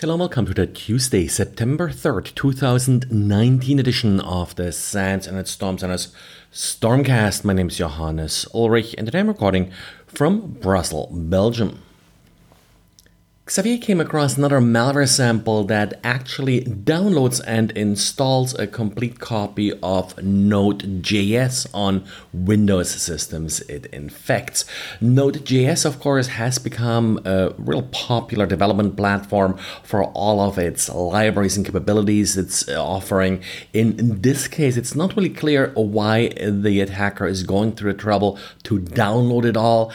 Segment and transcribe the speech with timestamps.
[0.00, 5.76] Hello and welcome to the Tuesday, September 3rd, 2019 edition of the SANS Internet Storm
[5.76, 6.14] Center's
[6.50, 7.44] Stormcast.
[7.44, 9.70] My name is Johannes Ulrich and today I'm recording
[10.06, 11.82] from Brussels, Belgium.
[13.50, 20.16] Xavier came across another malware sample that actually downloads and installs a complete copy of
[20.22, 24.64] Node.js on Windows systems it infects.
[25.00, 31.56] Node.js, of course, has become a real popular development platform for all of its libraries
[31.56, 33.42] and capabilities it's offering.
[33.72, 38.38] In this case, it's not really clear why the attacker is going through the trouble
[38.62, 39.92] to download it all.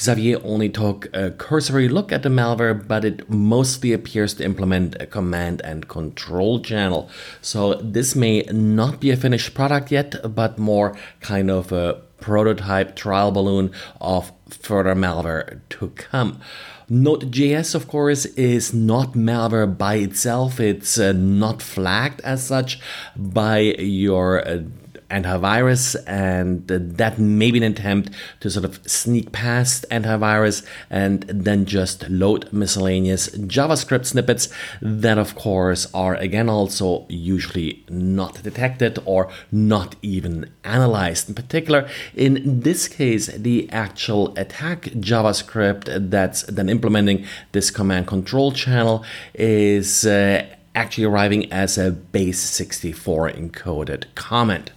[0.00, 5.00] Xavier only took a cursory look at the malware, but it mostly appears to implement
[5.00, 7.08] a command and control channel.
[7.40, 12.96] So this may not be a finished product yet, but more kind of a prototype
[12.96, 16.40] trial balloon of further malware to come.
[16.88, 20.60] Node.js, of course, is not malware by itself.
[20.60, 22.78] It's uh, not flagged as such
[23.16, 24.62] by your uh,
[25.10, 28.10] antivirus, and that may be an attempt
[28.40, 34.48] to sort of sneak past antivirus and then just load miscellaneous JavaScript snippets
[34.80, 41.28] that, of course, are again also usually not detected or not even analyzed.
[41.28, 48.52] In particular, in this case, the actual attack JavaScript that's then implementing this command control
[48.52, 50.06] channel is.
[50.06, 54.70] Uh, actually arriving as a base 64 encoded comment.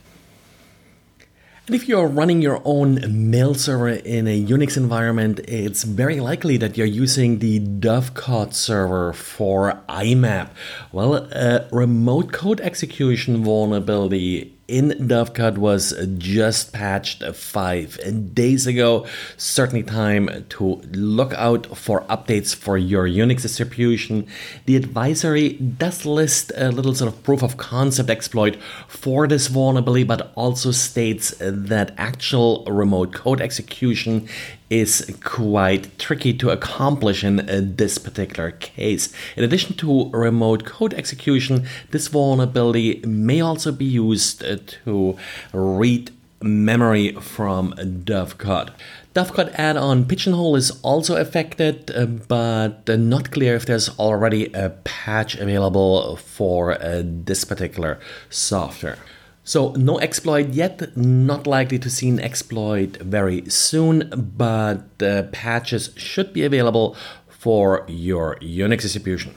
[1.68, 6.56] And if you're running your own mail server in a Unix environment, it's very likely
[6.56, 10.50] that you're using the Dovecot server for IMAP.
[10.94, 17.98] Well, a remote code execution vulnerability in Dovecot was just patched five
[18.34, 19.06] days ago.
[19.38, 24.28] Certainly time to look out for updates for your Unix distribution.
[24.66, 28.58] The advisory does list a little sort of proof of concept exploit
[28.88, 34.28] for this vulnerability, but also states that actual remote code execution
[34.70, 39.14] is quite tricky to accomplish in uh, this particular case.
[39.36, 45.18] In addition to remote code execution, this vulnerability may also be used uh, to
[45.54, 46.12] read
[46.42, 48.70] memory from Dovecot.
[49.16, 55.36] Dovecot add-on Pigeonhole is also affected, uh, but not clear if there's already a patch
[55.36, 59.00] available for this particular software.
[59.48, 65.92] So no exploit yet, not likely to see an exploit very soon, but the patches
[65.96, 66.98] should be available
[67.30, 69.36] for your Unix distribution.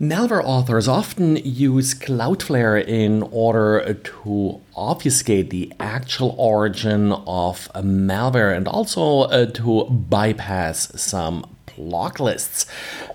[0.00, 8.66] Malware authors often use Cloudflare in order to obfuscate the actual origin of malware and
[8.66, 11.44] also uh, to bypass some
[11.76, 12.64] block lists.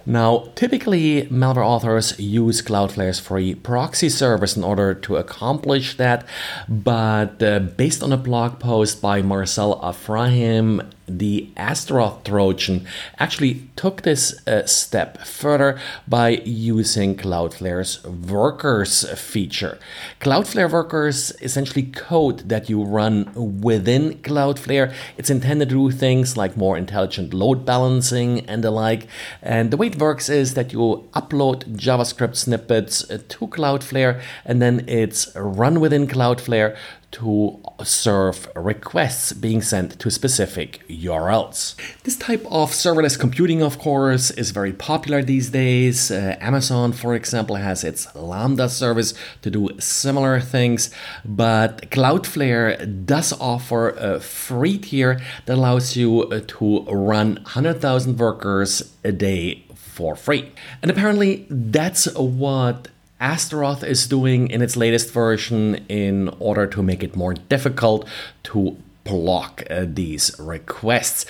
[0.06, 6.26] Now, typically, malware authors use Cloudflare's free proxy service in order to accomplish that,
[6.70, 12.86] but uh, based on a blog post by Marcel Afrahim the Astaroth Trojan
[13.20, 19.78] actually took this uh, step further by using Cloudflare's workers feature.
[20.20, 24.94] Cloudflare workers essentially code that you run within Cloudflare.
[25.18, 29.08] It's intended to do things like more intelligent load balancing and the like.
[29.42, 30.80] And the way works is that you
[31.14, 36.76] upload JavaScript snippets to Cloudflare and then it's run within Cloudflare
[37.16, 41.76] to serve requests being sent to specific URLs.
[42.04, 46.12] This type of serverless computing, of course, is very popular these days.
[46.12, 50.90] Uh, Amazon, for example, has its Lambda service to do similar things,
[51.24, 58.94] but Cloudflare does offer a free tier that allows you uh, to run 100,000 workers
[59.06, 60.52] a day for free.
[60.82, 62.90] And apparently, that's what
[63.20, 68.08] Astaroth is doing in its latest version in order to make it more difficult
[68.44, 71.26] to block uh, these requests.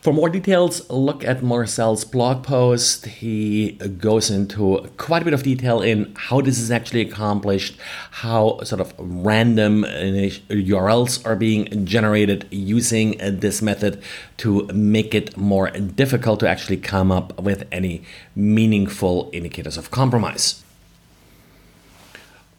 [0.00, 3.06] For more details, look at Marcel's blog post.
[3.06, 7.78] He goes into quite a bit of detail in how this is actually accomplished,
[8.10, 14.02] how sort of random URLs are being generated using uh, this method
[14.38, 18.02] to make it more difficult to actually come up with any
[18.34, 20.62] meaningful indicators of compromise.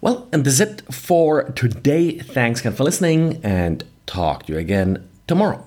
[0.03, 2.19] Well, and that's it for today.
[2.19, 5.65] Thanks again for listening and talk to you again tomorrow.